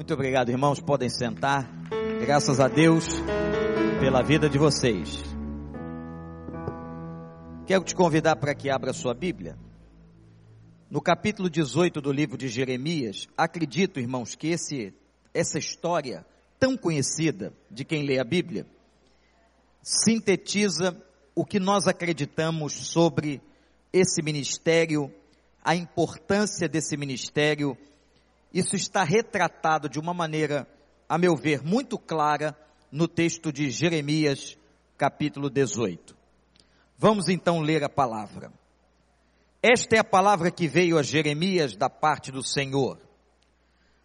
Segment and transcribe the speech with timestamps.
[0.00, 0.80] Muito obrigado, irmãos.
[0.80, 1.70] Podem sentar.
[2.22, 3.06] Graças a Deus
[4.00, 5.22] pela vida de vocês.
[7.66, 9.58] Quero te convidar para que abra sua Bíblia.
[10.90, 14.94] No capítulo 18 do livro de Jeremias, acredito, irmãos, que esse,
[15.34, 16.24] essa história
[16.58, 18.64] tão conhecida de quem lê a Bíblia
[19.82, 20.96] sintetiza
[21.34, 23.42] o que nós acreditamos sobre
[23.92, 25.12] esse ministério,
[25.62, 27.76] a importância desse ministério
[28.52, 30.66] isso está retratado de uma maneira,
[31.08, 32.56] a meu ver, muito clara
[32.90, 34.58] no texto de Jeremias,
[34.98, 36.16] capítulo 18.
[36.98, 38.52] Vamos então ler a palavra.
[39.62, 42.98] Esta é a palavra que veio a Jeremias da parte do Senhor.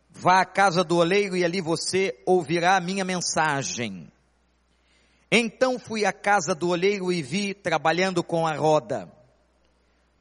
[0.09, 4.12] Vá à casa do oleiro e ali você ouvirá a minha mensagem.
[5.31, 9.12] Então fui à casa do oleiro e vi trabalhando com a roda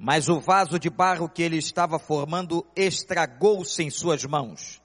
[0.04, 4.82] mas o vaso de barro que ele estava formando estragou-se em suas mãos.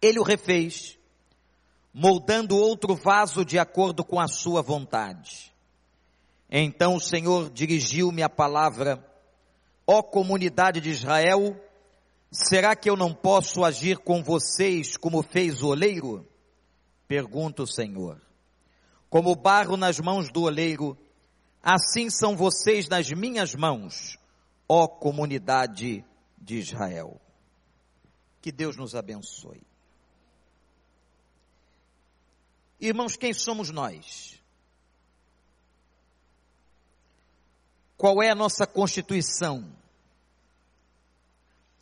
[0.00, 0.96] Ele o refez,
[1.92, 5.52] moldando outro vaso de acordo com a sua vontade.
[6.48, 9.04] Então o Senhor dirigiu-me a palavra,
[9.84, 11.60] ó comunidade de Israel,
[12.30, 16.24] será que eu não posso agir com vocês como fez o oleiro?
[17.08, 18.22] Pergunta o Senhor.
[19.10, 20.96] Como barro nas mãos do oleiro,
[21.62, 24.16] Assim são vocês nas minhas mãos,
[24.68, 26.04] ó comunidade
[26.36, 27.20] de Israel.
[28.40, 29.62] Que Deus nos abençoe.
[32.80, 34.40] Irmãos, quem somos nós?
[37.96, 39.76] Qual é a nossa constituição?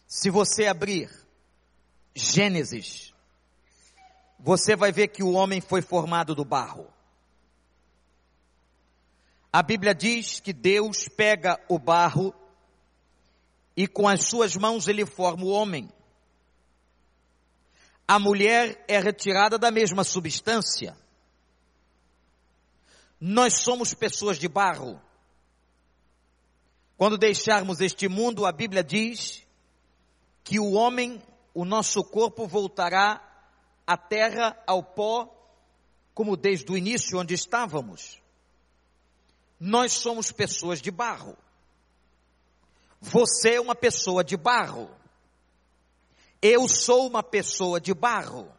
[0.07, 1.11] Se você abrir
[2.15, 3.13] Gênesis,
[4.39, 6.91] você vai ver que o homem foi formado do barro.
[9.57, 12.35] A Bíblia diz que Deus pega o barro
[13.75, 15.91] e com as suas mãos ele forma o homem.
[18.07, 20.95] A mulher é retirada da mesma substância.
[23.19, 25.01] Nós somos pessoas de barro.
[26.99, 29.43] Quando deixarmos este mundo, a Bíblia diz
[30.45, 31.23] que o homem,
[31.55, 33.23] o nosso corpo voltará
[33.87, 35.35] à terra, ao pó,
[36.13, 38.21] como desde o início onde estávamos.
[39.59, 41.37] Nós somos pessoas de barro.
[43.01, 44.91] Você é uma pessoa de barro.
[46.43, 48.53] Eu sou uma pessoa de barro.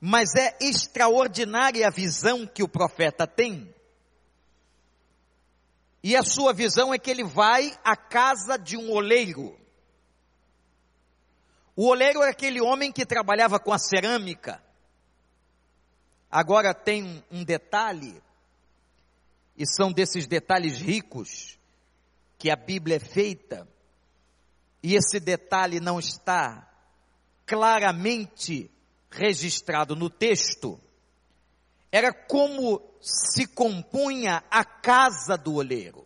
[0.00, 3.74] Mas é extraordinária a visão que o profeta tem.
[6.02, 9.58] E a sua visão é que ele vai à casa de um oleiro.
[11.74, 14.62] O oleiro é aquele homem que trabalhava com a cerâmica.
[16.30, 18.22] Agora tem um detalhe
[19.56, 21.58] e são desses detalhes ricos
[22.38, 23.68] que a Bíblia é feita,
[24.82, 26.70] e esse detalhe não está
[27.46, 28.70] claramente
[29.10, 30.78] registrado no texto,
[31.90, 36.04] era como se compunha a casa do oleiro.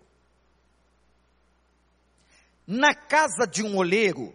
[2.67, 4.35] Na casa de um oleiro,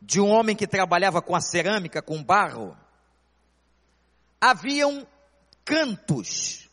[0.00, 2.76] de um homem que trabalhava com a cerâmica, com barro,
[4.40, 5.06] haviam
[5.64, 6.63] cantos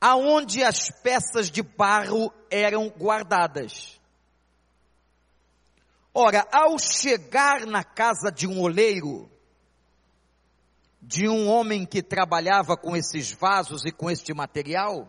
[0.00, 4.00] aonde as peças de barro eram guardadas.
[6.12, 9.30] Ora, ao chegar na casa de um oleiro,
[11.02, 15.08] de um homem que trabalhava com esses vasos e com este material,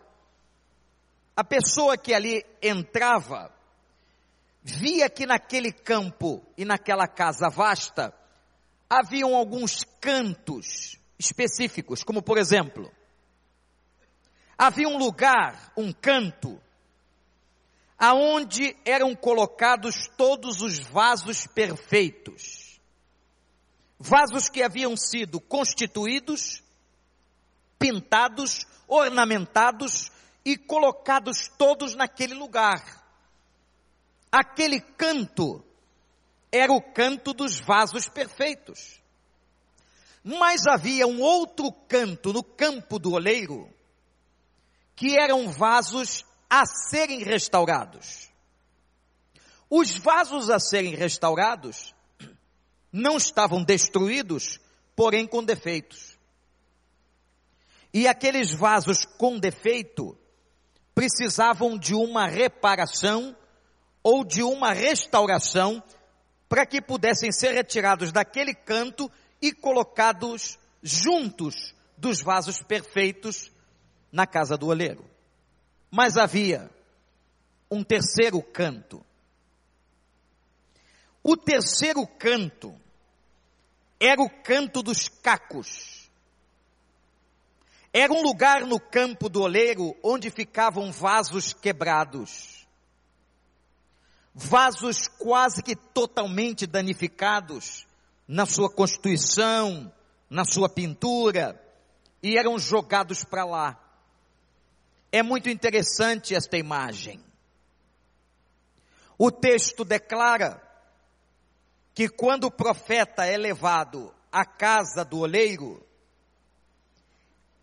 [1.34, 3.50] a pessoa que ali entrava,
[4.62, 8.14] via que naquele campo e naquela casa vasta,
[8.88, 12.92] haviam alguns cantos específicos, como por exemplo,
[14.58, 16.60] havia um lugar, um canto,
[17.96, 22.80] aonde eram colocados todos os vasos perfeitos.
[23.98, 26.62] Vasos que haviam sido constituídos,
[27.78, 30.10] pintados, ornamentados
[30.44, 33.04] e colocados todos naquele lugar.
[34.30, 35.64] Aquele canto
[36.50, 39.00] era o canto dos vasos perfeitos.
[40.22, 43.72] Mas havia um outro canto no campo do oleiro,
[44.98, 48.32] que eram vasos a serem restaurados.
[49.70, 51.94] Os vasos a serem restaurados
[52.92, 54.58] não estavam destruídos,
[54.96, 56.18] porém com defeitos.
[57.94, 60.18] E aqueles vasos com defeito
[60.96, 63.36] precisavam de uma reparação
[64.02, 65.80] ou de uma restauração
[66.48, 69.08] para que pudessem ser retirados daquele canto
[69.40, 73.52] e colocados juntos dos vasos perfeitos
[74.10, 75.04] na casa do oleiro.
[75.90, 76.70] Mas havia
[77.70, 79.04] um terceiro canto.
[81.22, 82.74] O terceiro canto
[84.00, 86.08] era o canto dos cacos.
[87.92, 92.66] Era um lugar no campo do oleiro onde ficavam vasos quebrados.
[94.34, 97.86] Vasos quase que totalmente danificados
[98.26, 99.92] na sua constituição,
[100.28, 101.60] na sua pintura,
[102.22, 103.87] e eram jogados para lá.
[105.10, 107.22] É muito interessante esta imagem.
[109.16, 110.62] O texto declara
[111.94, 115.84] que quando o profeta é levado à casa do oleiro,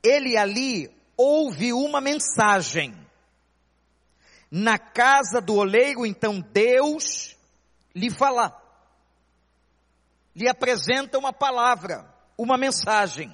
[0.03, 2.93] ele ali ouve uma mensagem.
[4.51, 7.35] Na casa do oleiro, então Deus
[7.95, 8.61] lhe fala,
[10.35, 12.05] lhe apresenta uma palavra,
[12.37, 13.31] uma mensagem.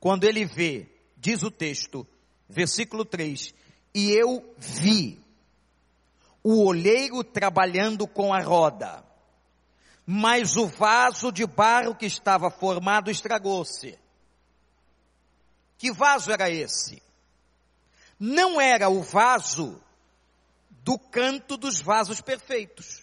[0.00, 2.06] Quando ele vê, diz o texto,
[2.48, 3.54] versículo 3,
[3.94, 5.18] e eu vi
[6.42, 9.04] o olheiro trabalhando com a roda,
[10.06, 13.98] mas o vaso de barro que estava formado estragou-se.
[15.78, 17.02] Que vaso era esse?
[18.18, 19.80] Não era o vaso
[20.70, 23.02] do canto dos vasos perfeitos.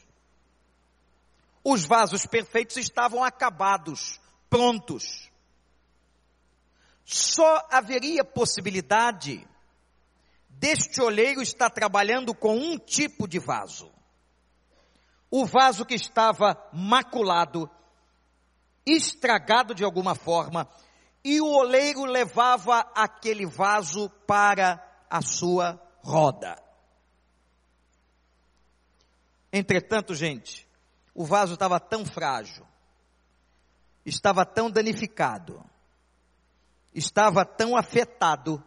[1.63, 4.19] Os vasos perfeitos estavam acabados,
[4.49, 5.29] prontos.
[7.03, 9.47] Só haveria possibilidade
[10.49, 13.91] deste olheiro está trabalhando com um tipo de vaso.
[15.29, 17.69] O vaso que estava maculado,
[18.85, 20.69] estragado de alguma forma,
[21.23, 26.61] e o oleiro levava aquele vaso para a sua roda.
[29.51, 30.67] Entretanto, gente,
[31.13, 32.65] o vaso estava tão frágil,
[34.05, 35.63] estava tão danificado,
[36.93, 38.63] estava tão afetado,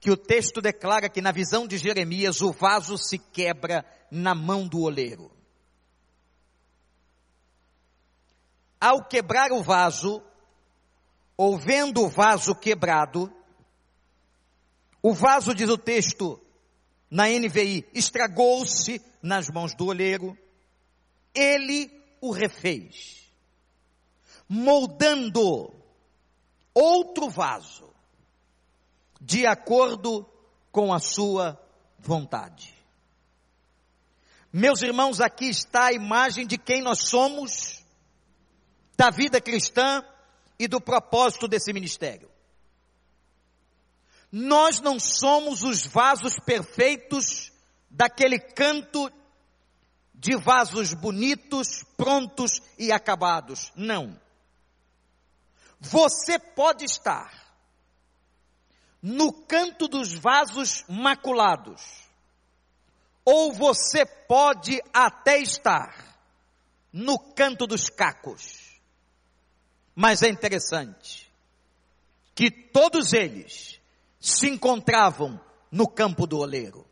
[0.00, 4.68] que o texto declara que na visão de Jeremias o vaso se quebra na mão
[4.68, 5.30] do oleiro.
[8.78, 10.22] Ao quebrar o vaso,
[11.38, 13.32] ou vendo o vaso quebrado,
[15.02, 16.40] o vaso, diz o texto
[17.10, 20.36] na NVI, estragou-se nas mãos do oleiro,
[21.34, 21.90] ele
[22.20, 23.30] o refez,
[24.48, 25.83] moldando
[26.74, 27.92] outro vaso
[29.20, 30.28] de acordo
[30.70, 31.58] com a sua
[31.98, 32.74] vontade.
[34.52, 37.82] Meus irmãos, aqui está a imagem de quem nós somos,
[38.96, 40.04] da vida cristã
[40.58, 42.30] e do propósito desse ministério.
[44.30, 47.52] Nós não somos os vasos perfeitos
[47.88, 49.10] daquele canto
[50.14, 53.72] de vasos bonitos, prontos e acabados.
[53.76, 54.18] Não.
[55.84, 57.44] Você pode estar
[59.02, 62.04] no canto dos vasos maculados.
[63.22, 66.18] Ou você pode até estar
[66.90, 68.80] no canto dos cacos.
[69.94, 71.30] Mas é interessante
[72.34, 73.78] que todos eles
[74.18, 75.38] se encontravam
[75.70, 76.86] no campo do oleiro,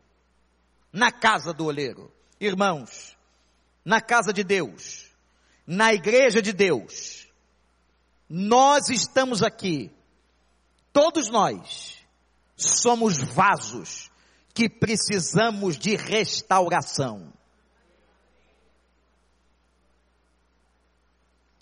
[0.91, 2.11] na casa do oleiro.
[2.39, 3.17] Irmãos,
[3.83, 5.09] na casa de Deus,
[5.65, 7.22] na igreja de Deus,
[8.35, 9.91] nós estamos aqui,
[10.91, 11.99] todos nós,
[12.55, 14.09] somos vasos
[14.55, 17.31] que precisamos de restauração.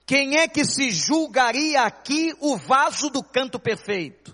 [0.06, 4.34] Quem é que se julgaria aqui o vaso do canto perfeito?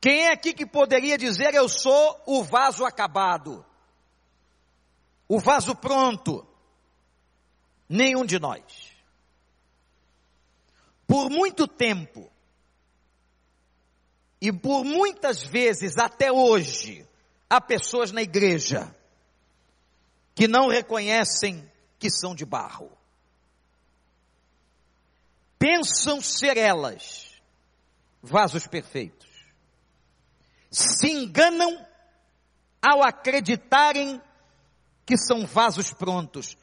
[0.00, 3.64] Quem é aqui que poderia dizer eu sou o vaso acabado?
[5.28, 6.44] O vaso pronto?
[7.88, 8.81] Nenhum de nós.
[11.12, 12.32] Por muito tempo,
[14.40, 17.06] e por muitas vezes, até hoje,
[17.50, 18.96] há pessoas na igreja
[20.34, 22.90] que não reconhecem que são de barro.
[25.58, 27.30] Pensam ser elas
[28.22, 29.28] vasos perfeitos.
[30.70, 31.86] Se enganam
[32.80, 34.18] ao acreditarem
[35.04, 36.56] que são vasos prontos.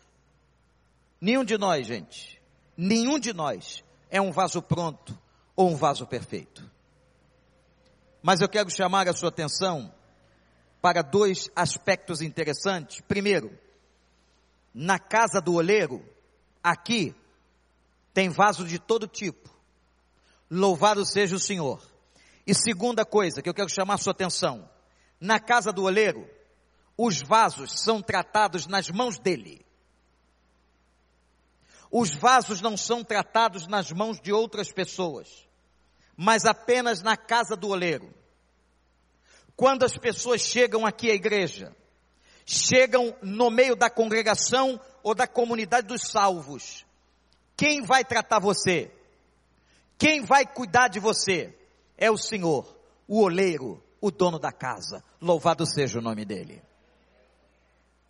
[1.22, 2.42] Nenhum de nós, gente,
[2.76, 5.18] nenhum de nós é um vaso pronto
[5.56, 6.70] ou um vaso perfeito.
[8.22, 9.94] Mas eu quero chamar a sua atenção
[10.82, 13.02] para dois aspectos interessantes.
[13.02, 13.58] Primeiro,
[14.74, 16.04] na casa do oleiro,
[16.64, 17.16] aqui,
[18.14, 19.50] tem vaso de todo tipo.
[20.50, 21.82] Louvado seja o Senhor.
[22.46, 24.70] E segunda coisa que eu quero chamar a sua atenção.
[25.20, 26.28] Na casa do oleiro,
[26.98, 29.66] os vasos são tratados nas mãos dele.
[31.92, 35.50] Os vasos não são tratados nas mãos de outras pessoas
[36.22, 38.14] mas apenas na casa do oleiro.
[39.56, 41.74] Quando as pessoas chegam aqui à igreja,
[42.46, 46.86] chegam no meio da congregação ou da comunidade dos salvos.
[47.56, 48.92] Quem vai tratar você?
[49.98, 51.58] Quem vai cuidar de você?
[51.98, 52.78] É o Senhor,
[53.08, 55.02] o oleiro, o dono da casa.
[55.22, 56.62] Louvado seja o nome dele.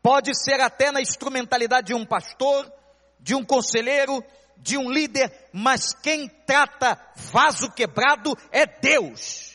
[0.02, 2.74] Pode ser até na instrumentalidade de um pastor,
[3.20, 4.24] de um conselheiro,
[4.58, 9.50] de um líder, mas quem trata vaso quebrado é Deus.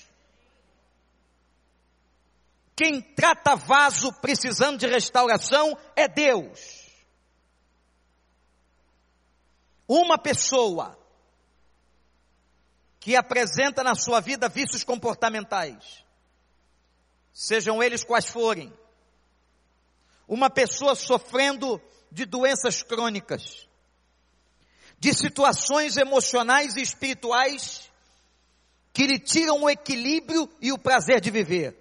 [2.76, 6.84] Quem trata vaso precisando de restauração é Deus.
[9.86, 10.98] Uma pessoa
[12.98, 16.02] que apresenta na sua vida vícios comportamentais,
[17.32, 18.72] sejam eles quais forem,
[20.26, 21.80] uma pessoa sofrendo
[22.14, 23.68] de doenças crônicas,
[25.00, 27.90] de situações emocionais e espirituais
[28.92, 31.76] que lhe tiram o equilíbrio e o prazer de viver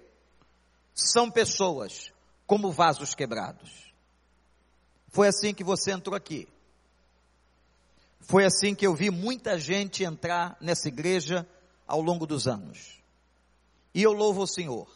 [0.91, 2.11] são pessoas
[2.47, 3.93] como vasos quebrados.
[5.09, 6.47] Foi assim que você entrou aqui.
[8.21, 11.47] Foi assim que eu vi muita gente entrar nessa igreja
[11.85, 13.03] ao longo dos anos.
[13.93, 14.89] E eu louvo o Senhor.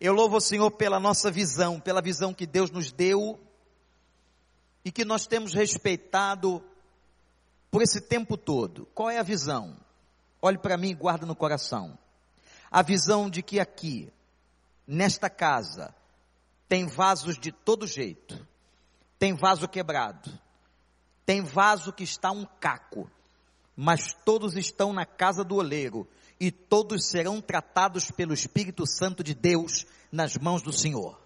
[0.00, 3.40] Eu louvo o Senhor pela nossa visão, pela visão que Deus nos deu
[4.84, 6.62] e que nós temos respeitado
[7.70, 8.86] por esse tempo todo.
[8.94, 9.76] Qual é a visão?
[10.40, 11.98] Olhe para mim e guarda no coração.
[12.70, 14.12] A visão de que aqui
[14.86, 15.94] nesta casa
[16.68, 18.46] tem vasos de todo jeito.
[19.18, 20.30] Tem vaso quebrado.
[21.24, 23.10] Tem vaso que está um caco.
[23.76, 26.08] Mas todos estão na casa do oleiro
[26.40, 31.20] e todos serão tratados pelo Espírito Santo de Deus nas mãos do Senhor.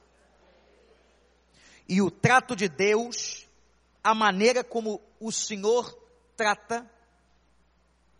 [1.89, 3.46] E o trato de Deus,
[4.07, 5.93] a maneira como o Senhor
[6.37, 6.89] trata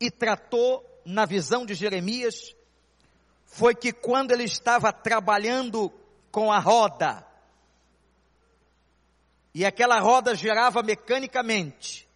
[0.01, 2.57] e tratou na visão de Jeremias,
[3.45, 5.89] foi que quando ele estava trabalhando
[6.33, 7.25] com a roda,
[9.55, 12.09] e aquela roda girava mecanicamente,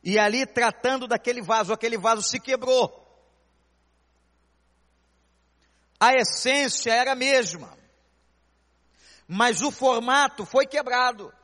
[0.00, 3.04] e ali tratando daquele vaso, aquele vaso se quebrou.
[5.98, 7.76] A essência era a mesma,
[9.26, 11.36] mas o formato foi quebrado.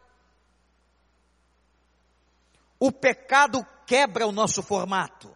[2.85, 5.35] O pecado quebra o nosso formato.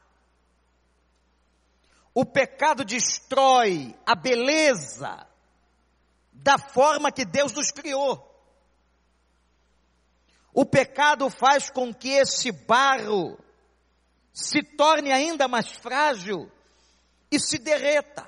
[2.12, 5.26] O pecado destrói a beleza
[6.30, 8.22] da forma que Deus nos criou.
[10.52, 13.38] O pecado faz com que esse barro
[14.30, 16.52] se torne ainda mais frágil
[17.30, 18.26] e se derreta.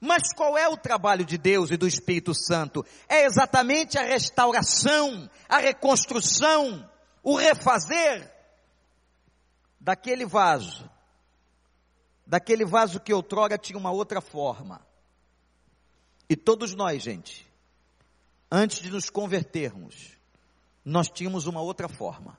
[0.00, 2.86] Mas qual é o trabalho de Deus e do Espírito Santo?
[3.06, 6.90] É exatamente a restauração, a reconstrução,
[7.22, 8.30] o refazer
[9.80, 10.90] daquele vaso
[12.32, 14.80] daquele vaso que outrora tinha uma outra forma.
[16.28, 17.46] E todos nós, gente,
[18.50, 20.16] antes de nos convertermos,
[20.82, 22.38] nós tínhamos uma outra forma.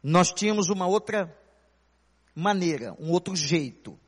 [0.00, 1.36] Nós tínhamos uma outra
[2.34, 3.98] maneira, um outro jeito.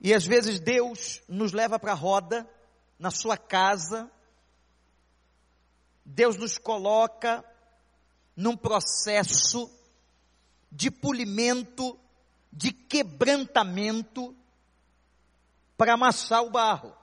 [0.00, 2.44] E às vezes Deus nos leva para a roda,
[2.98, 4.10] na sua casa,
[6.04, 7.44] Deus nos coloca
[8.36, 9.70] num processo
[10.70, 11.98] de polimento,
[12.52, 14.34] de quebrantamento
[15.76, 16.96] para amassar o barro.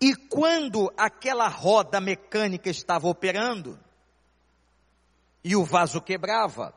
[0.00, 3.78] E quando aquela roda mecânica estava operando,
[5.44, 6.74] e o vaso quebrava,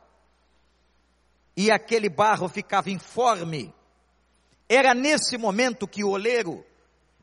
[1.56, 3.74] e aquele barro ficava informe,
[4.68, 6.64] era nesse momento que o oleiro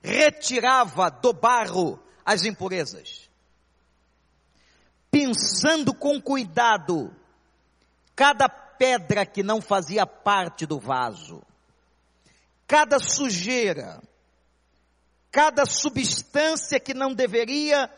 [0.02, 3.30] retirava do barro as impurezas.
[5.12, 7.13] Pensando com cuidado
[8.15, 11.42] cada pedra que não fazia parte do vaso,
[12.68, 14.01] cada sujeira,
[15.32, 17.89] cada substância que não deveria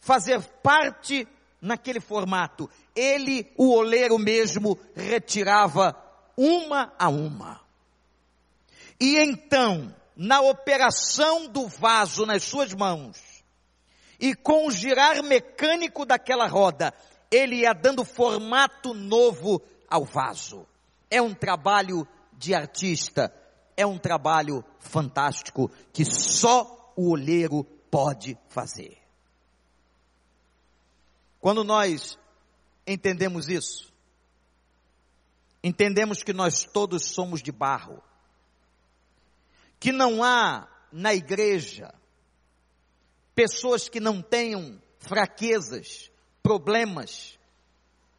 [0.00, 1.26] fazer parte
[1.60, 5.96] naquele formato, ele, o oleiro mesmo, retirava
[6.36, 7.60] uma a uma.
[9.00, 13.18] E então, na operação do vaso nas suas mãos,
[14.18, 16.94] e com o girar mecânico daquela roda,
[17.30, 20.66] ele ia dando formato novo ao vaso.
[21.10, 23.34] É um trabalho de artista,
[23.76, 28.98] é um trabalho fantástico que só o olheiro pode fazer.
[31.40, 32.18] Quando nós
[32.86, 33.92] entendemos isso,
[35.62, 38.02] entendemos que nós todos somos de barro,
[39.78, 41.92] que não há na igreja
[43.34, 46.10] pessoas que não tenham fraquezas,
[46.42, 47.38] problemas,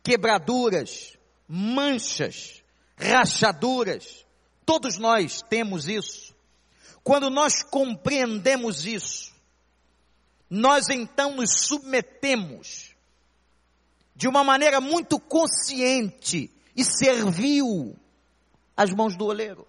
[0.03, 1.17] quebraduras,
[1.47, 2.63] manchas,
[2.97, 4.25] rachaduras.
[4.65, 6.35] Todos nós temos isso.
[7.03, 9.33] Quando nós compreendemos isso,
[10.49, 12.95] nós então nos submetemos
[14.15, 17.95] de uma maneira muito consciente e servil
[18.75, 19.67] às mãos do oleiro.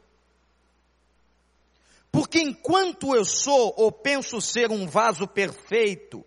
[2.16, 6.24] Porque enquanto eu sou ou penso ser um vaso perfeito,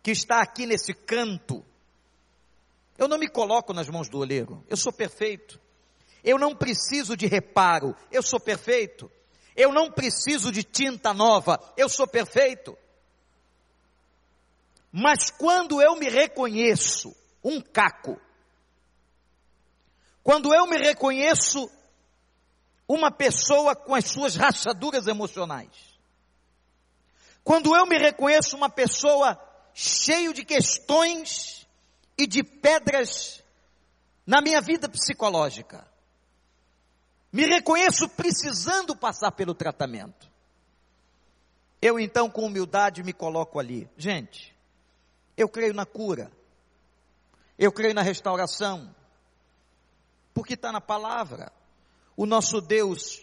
[0.00, 1.64] que está aqui nesse canto,
[2.96, 5.60] eu não me coloco nas mãos do oleiro, eu sou perfeito.
[6.22, 9.10] Eu não preciso de reparo, eu sou perfeito.
[9.56, 12.78] Eu não preciso de tinta nova, eu sou perfeito.
[14.92, 17.12] Mas quando eu me reconheço
[17.42, 18.20] um caco,
[20.22, 21.68] quando eu me reconheço
[22.88, 25.70] uma pessoa com as suas rachaduras emocionais.
[27.42, 29.40] Quando eu me reconheço uma pessoa
[29.72, 31.66] cheio de questões
[32.16, 33.44] e de pedras
[34.26, 35.86] na minha vida psicológica.
[37.30, 40.30] Me reconheço precisando passar pelo tratamento.
[41.80, 43.88] Eu então, com humildade, me coloco ali.
[43.96, 44.56] Gente,
[45.36, 46.32] eu creio na cura.
[47.58, 48.94] Eu creio na restauração.
[50.32, 51.52] Porque está na palavra.
[52.16, 53.22] O nosso Deus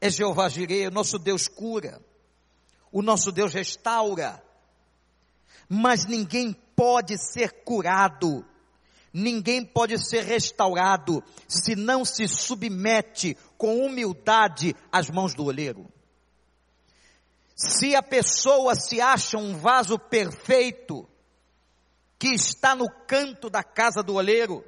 [0.00, 2.02] é Jeová Jireh, o nosso Deus cura,
[2.90, 4.42] o nosso Deus restaura.
[5.68, 8.44] Mas ninguém pode ser curado,
[9.12, 15.88] ninguém pode ser restaurado se não se submete com humildade às mãos do olheiro.
[17.54, 21.08] Se a pessoa se acha um vaso perfeito,
[22.18, 24.64] que está no canto da casa do olheiro,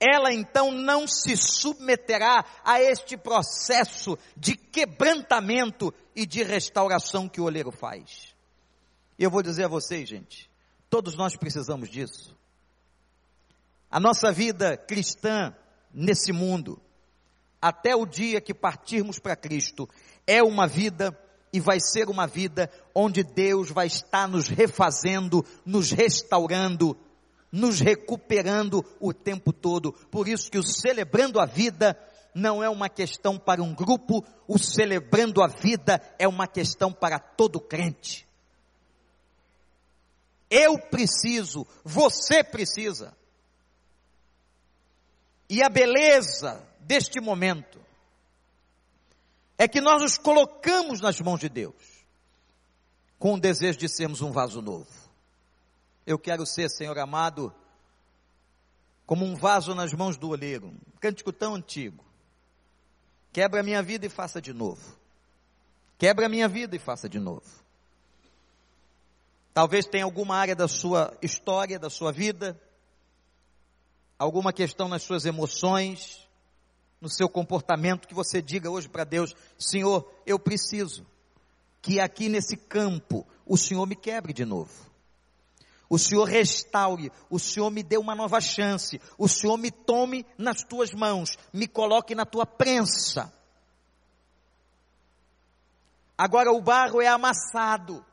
[0.00, 7.44] ela então não se submeterá a este processo de quebrantamento e de restauração que o
[7.44, 8.34] oleiro faz.
[9.18, 10.50] E eu vou dizer a vocês, gente,
[10.90, 12.36] todos nós precisamos disso.
[13.90, 15.54] A nossa vida cristã
[15.92, 16.80] nesse mundo,
[17.62, 19.88] até o dia que partirmos para Cristo,
[20.26, 21.16] é uma vida
[21.52, 26.96] e vai ser uma vida onde Deus vai estar nos refazendo, nos restaurando,
[27.54, 29.92] nos recuperando o tempo todo.
[30.10, 31.96] Por isso que o celebrando a vida
[32.34, 37.16] não é uma questão para um grupo, o celebrando a vida é uma questão para
[37.20, 38.26] todo crente.
[40.50, 43.16] Eu preciso, você precisa.
[45.48, 47.80] E a beleza deste momento
[49.56, 52.04] é que nós nos colocamos nas mãos de Deus,
[53.16, 55.03] com o desejo de sermos um vaso novo.
[56.06, 57.52] Eu quero ser, Senhor amado,
[59.06, 62.04] como um vaso nas mãos do oleiro, um cântico tão antigo.
[63.32, 64.96] Quebra a minha vida e faça de novo.
[65.98, 67.64] Quebra a minha vida e faça de novo.
[69.52, 72.60] Talvez tenha alguma área da sua história, da sua vida,
[74.18, 76.28] alguma questão nas suas emoções,
[77.00, 81.06] no seu comportamento, que você diga hoje para Deus: Senhor, eu preciso
[81.80, 84.93] que aqui nesse campo o Senhor me quebre de novo
[85.94, 90.64] o Senhor restaure, o Senhor me dê uma nova chance, o Senhor me tome nas
[90.64, 93.32] tuas mãos, me coloque na tua prensa.
[96.18, 98.04] Agora o barro é amassado.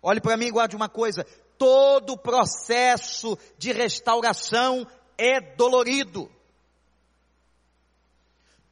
[0.00, 1.24] Olhe para mim e guarde uma coisa:
[1.58, 4.86] todo processo de restauração
[5.18, 6.30] é dolorido.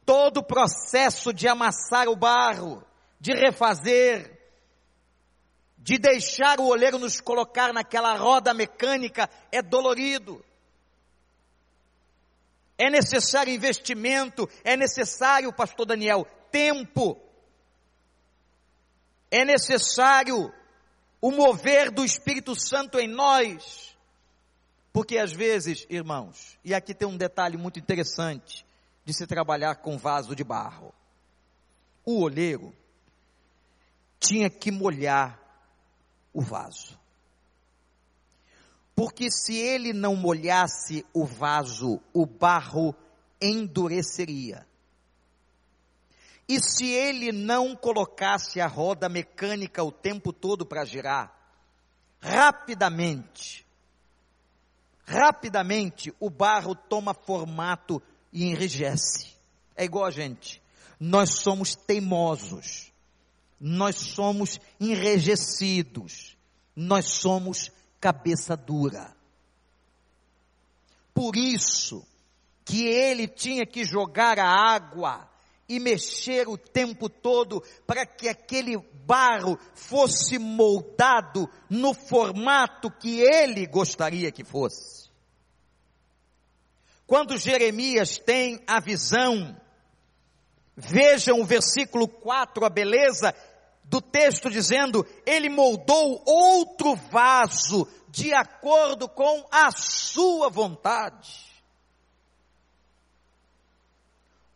[0.05, 2.81] Todo processo de amassar o barro,
[3.19, 4.38] de refazer,
[5.81, 10.43] de deixar o olheiro nos colocar naquela roda mecânica é dolorido.
[12.77, 17.19] É necessário investimento, é necessário, pastor Daniel, tempo.
[19.31, 20.53] É necessário
[21.21, 23.97] o mover do Espírito Santo em nós.
[24.91, 28.65] Porque às vezes, irmãos, e aqui tem um detalhe muito interessante
[29.05, 30.93] de se trabalhar com vaso de barro.
[32.05, 32.73] O olheiro
[34.19, 35.48] tinha que molhar
[36.33, 36.99] o vaso.
[38.95, 42.93] Porque se ele não molhasse o vaso, o barro
[43.41, 44.67] endureceria.
[46.47, 51.33] E se ele não colocasse a roda mecânica o tempo todo para girar,
[52.19, 53.65] rapidamente,
[55.05, 58.01] rapidamente o barro toma formato
[58.33, 59.33] e enrijece.
[59.75, 60.61] É igual a gente.
[60.99, 62.88] Nós somos teimosos
[63.59, 66.37] nós somos enrijecidos,
[66.75, 69.13] nós somos cabeça dura.
[71.13, 72.05] Por isso
[72.63, 75.29] que ele tinha que jogar a água
[75.67, 83.67] e mexer o tempo todo para que aquele barro fosse moldado no formato que ele
[83.67, 85.09] gostaria que fosse.
[87.05, 89.59] Quando Jeremias tem a visão
[90.81, 93.35] Vejam o versículo 4, a beleza
[93.89, 101.49] do texto dizendo: Ele moldou outro vaso de acordo com a sua vontade.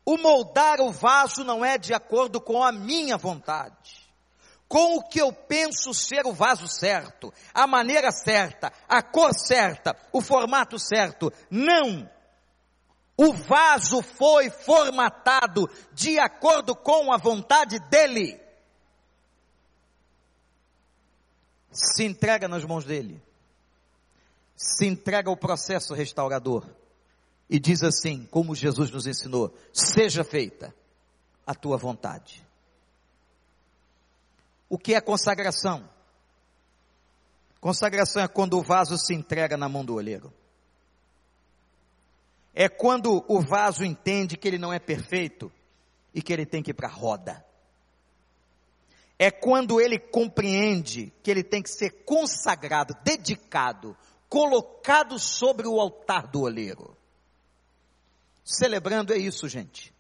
[0.06, 4.08] O moldar o vaso não é de acordo com a minha vontade,
[4.68, 9.96] com o que eu penso ser o vaso certo, a maneira certa, a cor certa,
[10.12, 11.32] o formato certo.
[11.50, 12.10] Não!
[13.16, 18.43] O vaso foi formatado de acordo com a vontade dele.
[21.74, 23.22] Se entrega nas mãos dele.
[24.56, 26.70] Se entrega ao processo restaurador
[27.50, 30.74] e diz assim, como Jesus nos ensinou: seja feita
[31.46, 32.46] a tua vontade.
[34.70, 35.90] O que é consagração?
[37.60, 40.32] Consagração é quando o vaso se entrega na mão do olheiro.
[42.54, 45.52] É quando o vaso entende que ele não é perfeito
[46.14, 47.44] e que ele tem que ir para a roda.
[49.18, 53.96] É quando ele compreende que ele tem que ser consagrado, dedicado,
[54.28, 56.98] colocado sobre o altar do olheiro.
[58.44, 59.94] Celebrando é isso, gente.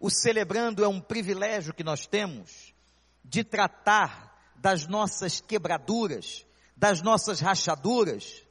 [0.00, 2.74] O celebrando é um privilégio que nós temos
[3.22, 8.42] de tratar das nossas quebraduras, das nossas rachaduras,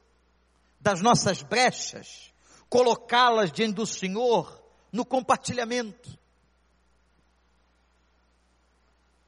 [0.80, 2.32] das nossas brechas,
[2.68, 6.18] colocá-las diante do Senhor no compartilhamento.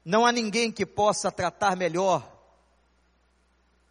[0.04, 2.30] Não há ninguém que possa tratar melhor,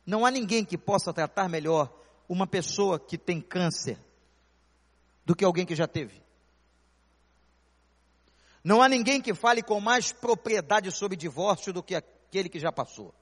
[0.06, 1.92] não há ninguém que possa tratar melhor
[2.28, 3.98] uma pessoa que tem câncer
[5.26, 6.22] do que alguém que já teve.
[8.64, 12.72] Não há ninguém que fale com mais propriedade sobre divórcio do que aquele que já
[12.72, 13.14] passou.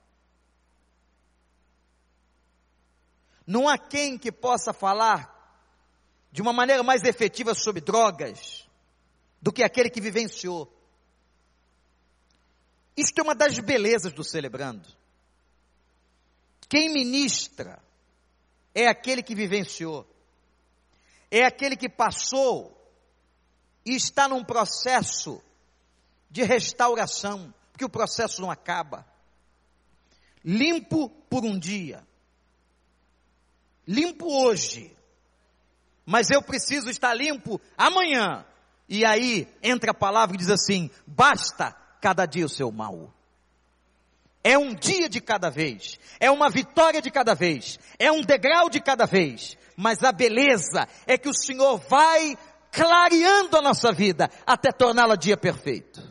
[3.46, 5.36] Não há quem que possa falar
[6.32, 8.68] de uma maneira mais efetiva sobre drogas
[9.42, 10.72] do que aquele que vivenciou.
[12.96, 14.88] Isto é uma das belezas do celebrando.
[16.68, 17.82] Quem ministra
[18.74, 20.08] é aquele que vivenciou
[21.32, 22.76] é aquele que passou
[23.86, 25.42] e está num processo
[26.30, 29.06] de restauração, porque o processo não acaba.
[30.44, 32.06] Limpo por um dia,
[33.88, 34.96] limpo hoje,
[36.06, 38.46] mas eu preciso estar limpo amanhã.
[38.88, 43.14] E aí entra a palavra e diz assim: basta cada dia o seu mal.
[44.44, 48.70] É um dia de cada vez, é uma vitória de cada vez, é um degrau
[48.70, 52.38] de cada vez mas a beleza é que o Senhor vai
[52.70, 56.02] clareando a nossa vida até torná-la dia perfeito.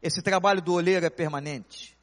[0.00, 1.98] Esse trabalho do olheiro é permanente.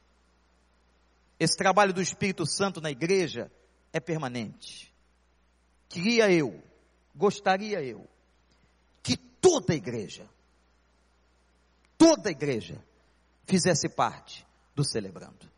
[1.39, 3.49] Esse trabalho do Espírito Santo na igreja
[3.93, 4.93] é permanente.
[5.87, 6.61] Queria eu,
[7.15, 8.05] gostaria eu,
[9.45, 10.27] toda a igreja,
[11.99, 12.83] toda a igreja,
[13.45, 15.53] fizesse parte do celebrando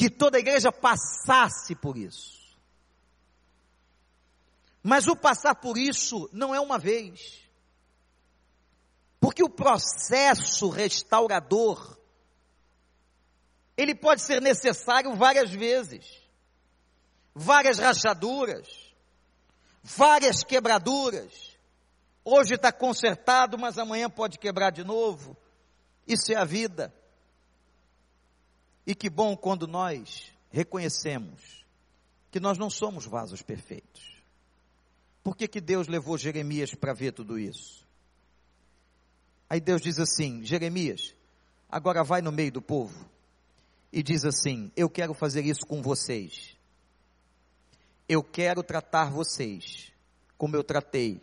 [0.00, 2.40] que toda a igreja passasse por isso.
[4.82, 7.38] Mas o passar por isso não é uma vez.
[9.20, 11.98] Porque o processo restaurador,
[13.76, 16.06] ele pode ser necessário várias vezes.
[17.34, 18.66] Várias rachaduras,
[19.82, 21.56] várias quebraduras.
[22.24, 25.36] Hoje está consertado, mas amanhã pode quebrar de novo.
[26.06, 26.94] Isso é a vida.
[28.86, 31.64] E que bom quando nós reconhecemos
[32.30, 34.20] que nós não somos vasos perfeitos.
[35.22, 37.86] Por que, que Deus levou Jeremias para ver tudo isso?
[39.48, 41.14] Aí Deus diz assim: Jeremias,
[41.68, 43.08] agora vai no meio do povo
[43.92, 46.56] e diz assim: Eu quero fazer isso com vocês.
[48.12, 49.92] Eu quero tratar vocês
[50.36, 51.22] como eu tratei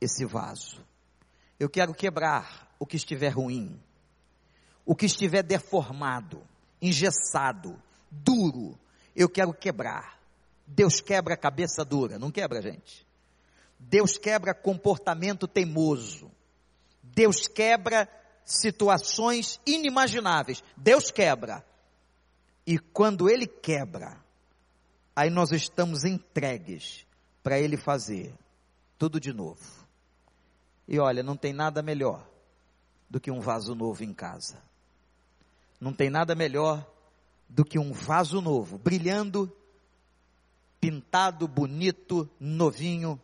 [0.00, 0.84] esse vaso.
[1.60, 3.80] Eu quero quebrar o que estiver ruim,
[4.84, 6.42] o que estiver deformado,
[6.80, 8.76] engessado, duro.
[9.14, 10.18] Eu quero quebrar.
[10.66, 13.06] Deus quebra a cabeça dura, não quebra, gente.
[13.78, 16.32] Deus quebra comportamento teimoso.
[17.00, 18.08] Deus quebra
[18.44, 20.64] situações inimagináveis.
[20.76, 21.64] Deus quebra.
[22.66, 24.21] E quando Ele quebra,
[25.14, 27.06] aí nós estamos entregues
[27.42, 28.34] para Ele fazer
[28.98, 29.86] tudo de novo.
[30.86, 32.26] E olha, não tem nada melhor
[33.08, 34.62] do que um vaso novo em casa.
[35.80, 36.86] Não tem nada melhor
[37.48, 39.50] do que um vaso novo, brilhando,
[40.80, 43.20] pintado, bonito, novinho,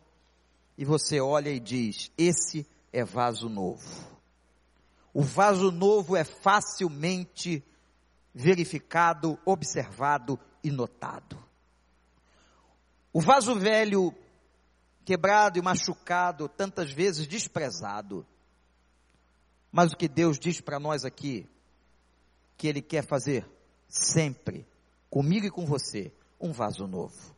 [0.77, 4.07] e você olha e diz: Esse é vaso novo.
[5.13, 7.63] O vaso novo é facilmente
[8.33, 11.48] verificado, observado e notado.
[13.11, 14.13] O vaso velho,
[15.03, 18.25] quebrado e machucado, tantas vezes desprezado.
[19.71, 21.47] Mas o que Deus diz para nós aqui,
[22.57, 23.47] que Ele quer fazer
[23.87, 24.67] sempre,
[25.09, 27.35] comigo e com você, um vaso novo.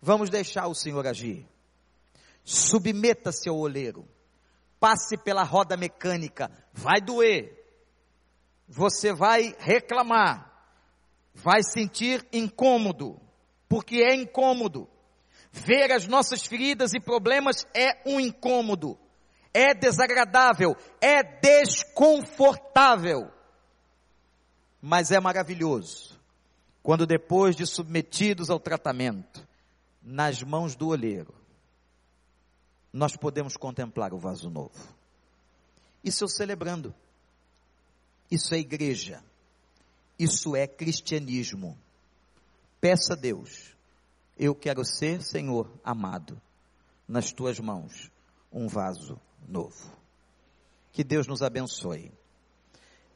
[0.00, 1.48] Vamos deixar o Senhor agir.
[2.44, 4.04] Submeta-se ao oleiro.
[4.80, 6.50] Passe pela roda mecânica.
[6.72, 7.56] Vai doer.
[8.66, 10.50] Você vai reclamar.
[11.32, 13.21] Vai sentir incômodo.
[13.72, 14.86] Porque é incômodo.
[15.50, 18.98] Ver as nossas feridas e problemas é um incômodo.
[19.54, 20.76] É desagradável.
[21.00, 23.32] É desconfortável.
[24.78, 26.20] Mas é maravilhoso.
[26.82, 29.48] Quando depois de submetidos ao tratamento,
[30.02, 31.34] nas mãos do olheiro,
[32.92, 34.86] nós podemos contemplar o vaso novo.
[36.04, 36.94] Isso eu celebrando.
[38.30, 39.24] Isso é igreja.
[40.18, 41.74] Isso é cristianismo.
[42.82, 43.76] Peça a Deus,
[44.36, 46.42] eu quero ser, Senhor amado,
[47.06, 48.10] nas tuas mãos,
[48.50, 49.96] um vaso novo.
[50.90, 52.10] Que Deus nos abençoe.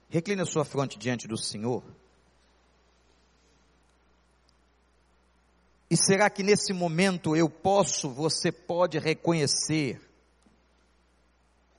[0.09, 1.83] Recline a sua fronte diante do Senhor.
[5.91, 10.01] E será que nesse momento eu posso, você pode reconhecer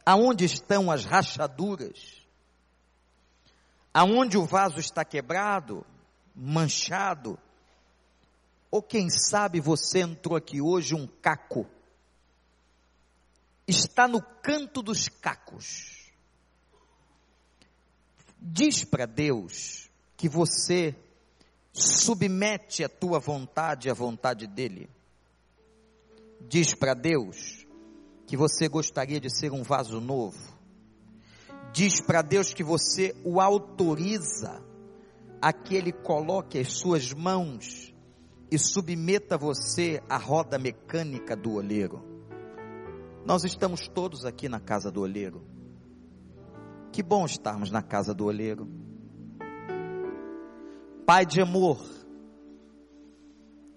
[0.06, 2.22] aonde estão as rachaduras?
[3.94, 5.86] Aonde o vaso está quebrado,
[6.36, 7.40] manchado?
[8.70, 11.66] Ou quem sabe você entrou aqui hoje um caco?
[13.68, 16.12] Está no canto dos cacos.
[18.40, 20.96] Diz para Deus que você
[21.74, 24.90] submete a tua vontade à vontade dele.
[26.42, 27.66] Diz para Deus
[28.26, 30.58] que você gostaria de ser um vaso novo.
[31.72, 34.64] Diz para Deus que você o autoriza
[35.42, 37.94] a que ele coloque as suas mãos
[38.50, 42.04] e submeta você à roda mecânica do olheiro.
[43.26, 45.46] Nós estamos todos aqui na casa do olheiro.
[46.94, 48.68] Que bom estarmos na casa do olheiro.
[51.06, 51.80] Pai de amor,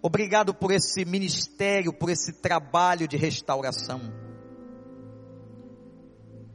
[0.03, 4.01] obrigado por esse ministério, por esse trabalho de restauração.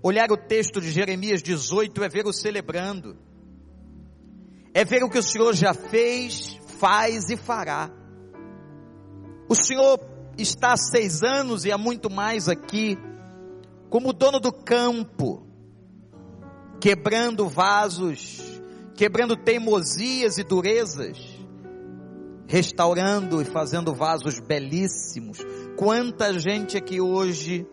[0.01, 3.17] Olhar o texto de Jeremias 18 é ver o celebrando,
[4.73, 8.04] é ver o que o Senhor já fez, faz e fará.
[9.57, 9.99] O Senhor
[10.37, 12.97] está há seis anos e há muito mais aqui,
[13.89, 15.47] como dono do campo,
[16.81, 18.41] quebrando vasos,
[18.95, 21.17] quebrando teimosias e durezas,
[22.45, 25.37] restaurando e fazendo vasos belíssimos.
[25.77, 27.65] Quanta gente aqui hoje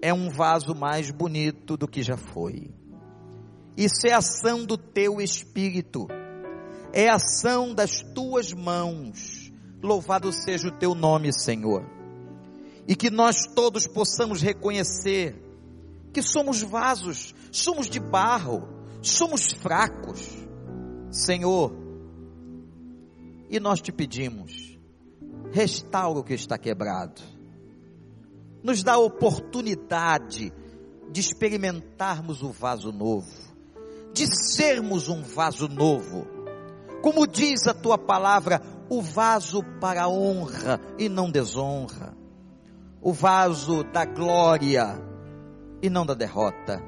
[0.00, 2.70] é um vaso mais bonito do que já foi.
[3.76, 6.06] Isso é ação do teu espírito,
[6.92, 9.33] é ação das tuas mãos.
[9.84, 11.84] Louvado seja o teu nome, Senhor.
[12.88, 15.38] E que nós todos possamos reconhecer
[16.10, 18.66] que somos vasos, somos de barro,
[19.02, 20.26] somos fracos.
[21.10, 21.70] Senhor,
[23.50, 24.78] e nós te pedimos,
[25.52, 27.20] restaura o que está quebrado,
[28.62, 30.50] nos dá a oportunidade
[31.12, 33.30] de experimentarmos o vaso novo,
[34.14, 36.26] de sermos um vaso novo,
[37.04, 42.16] como diz a tua palavra, o vaso para honra e não desonra,
[43.02, 44.98] o vaso da glória
[45.82, 46.82] e não da derrota.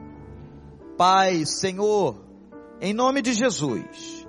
[0.96, 2.16] Pai, Senhor,
[2.81, 4.26] em nome de Jesus,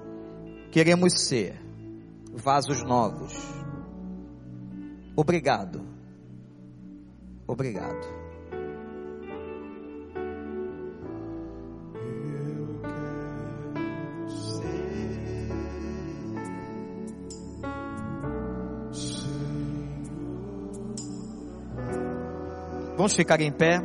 [0.73, 1.57] queremos ser
[2.33, 3.33] vasos novos.
[5.15, 5.87] Obrigado.
[7.47, 8.16] Obrigado.
[23.07, 23.81] Vamos ficar em pé.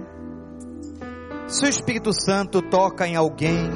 [1.46, 3.70] Se o Espírito Santo toca em alguém,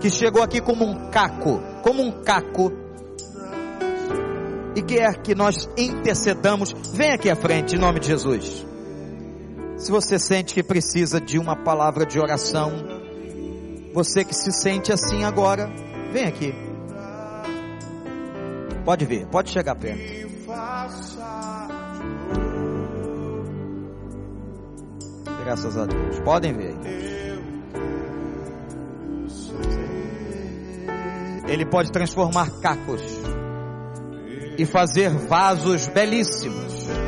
[0.00, 2.72] que chegou aqui como um caco, como um caco,
[4.74, 8.66] e quer que nós intercedamos, vem aqui à frente, em nome de Jesus.
[9.76, 12.72] Se você sente que precisa de uma palavra de oração,
[13.94, 15.72] você que se sente assim agora,
[16.12, 16.52] vem aqui.
[18.84, 20.02] Pode vir, pode chegar perto.
[25.44, 26.20] Graças a Deus.
[26.20, 26.74] Podem ver.
[31.48, 33.02] Ele pode transformar cacos
[34.56, 37.01] e fazer vasos belíssimos.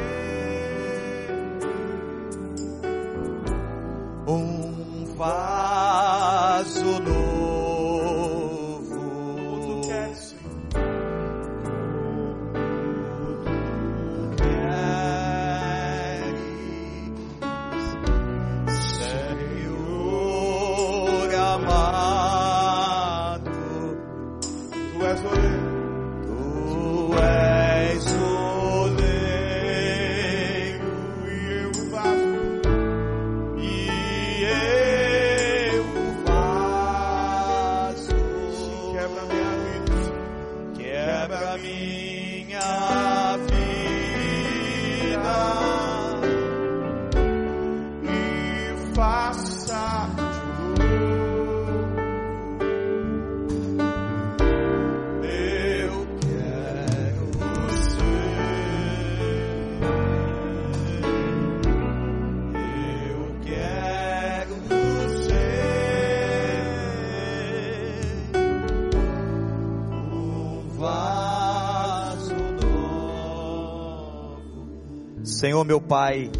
[75.44, 76.30] Senhor meu Pai,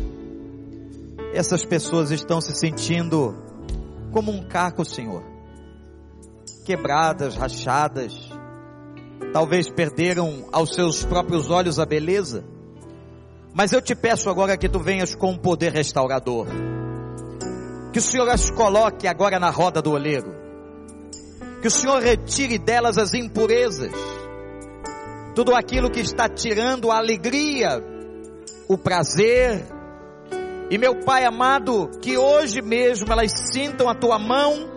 [1.34, 3.36] essas pessoas estão se sentindo
[4.10, 5.22] como um caco, Senhor.
[6.64, 8.14] Quebradas, rachadas,
[9.30, 12.46] talvez perderam aos seus próprios olhos a beleza.
[13.52, 16.46] Mas eu te peço agora que tu venhas com um poder restaurador.
[17.92, 20.34] Que o Senhor as coloque agora na roda do oleiro.
[21.60, 23.92] Que o Senhor retire delas as impurezas.
[25.34, 27.92] Tudo aquilo que está tirando a alegria,
[28.68, 29.64] o prazer.
[30.70, 34.70] E meu Pai amado, que hoje mesmo elas sintam a tua mão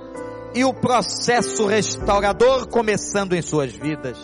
[0.54, 4.18] e o processo restaurador começando em suas vidas.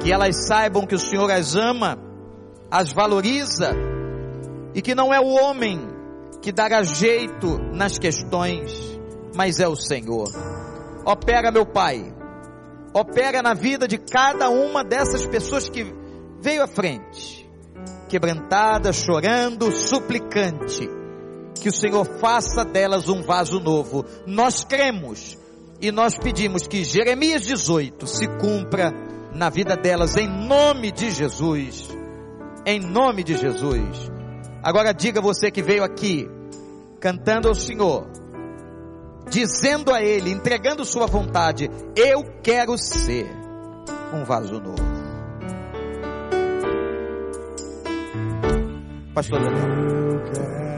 [0.00, 1.98] Que elas saibam que o Senhor as ama,
[2.70, 3.72] as valoriza
[4.74, 5.80] e que não é o homem
[6.42, 8.72] que dará jeito nas questões,
[9.34, 10.28] mas é o Senhor.
[11.06, 12.14] Opera, meu Pai,
[12.92, 15.84] opera na vida de cada uma dessas pessoas que
[16.40, 17.43] veio à frente,
[18.08, 20.88] quebrantada, chorando, suplicante,
[21.60, 24.04] que o Senhor faça delas um vaso novo.
[24.26, 25.38] Nós cremos
[25.80, 28.92] e nós pedimos que Jeremias 18 se cumpra
[29.34, 31.88] na vida delas, em nome de Jesus.
[32.64, 34.10] Em nome de Jesus.
[34.62, 36.26] Agora diga você que veio aqui,
[37.00, 38.06] cantando ao Senhor,
[39.28, 43.28] dizendo a Ele, entregando sua vontade, eu quero ser
[44.14, 44.93] um vaso novo.
[49.14, 50.73] Pastor Daniel.